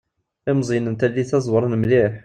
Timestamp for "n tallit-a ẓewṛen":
0.91-1.73